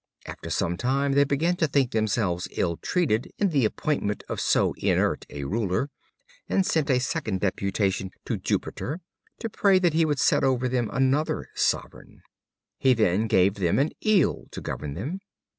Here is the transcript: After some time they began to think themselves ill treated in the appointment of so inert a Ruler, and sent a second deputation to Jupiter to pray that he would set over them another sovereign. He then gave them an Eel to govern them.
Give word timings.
After 0.25 0.49
some 0.49 0.77
time 0.77 1.11
they 1.11 1.25
began 1.25 1.57
to 1.57 1.67
think 1.67 1.91
themselves 1.91 2.47
ill 2.53 2.75
treated 2.77 3.31
in 3.37 3.49
the 3.49 3.65
appointment 3.65 4.23
of 4.27 4.41
so 4.41 4.73
inert 4.79 5.27
a 5.29 5.43
Ruler, 5.43 5.91
and 6.49 6.65
sent 6.65 6.89
a 6.89 6.97
second 6.99 7.41
deputation 7.41 8.09
to 8.25 8.37
Jupiter 8.37 9.01
to 9.37 9.47
pray 9.47 9.77
that 9.77 9.93
he 9.93 10.05
would 10.05 10.17
set 10.17 10.43
over 10.43 10.67
them 10.67 10.89
another 10.91 11.49
sovereign. 11.53 12.23
He 12.79 12.95
then 12.95 13.27
gave 13.27 13.53
them 13.53 13.77
an 13.77 13.91
Eel 14.03 14.47
to 14.49 14.59
govern 14.59 14.95
them. 14.95 15.19